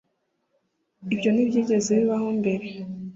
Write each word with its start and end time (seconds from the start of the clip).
ibyo 1.13 1.29
ntibyigeze 1.31 1.89
bibaho 1.99 2.27
mbere 2.39 2.67